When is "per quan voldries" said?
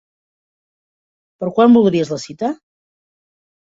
1.43-2.13